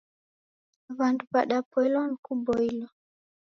[0.99, 2.87] Wandu wadapoilwa ni kuboilwa.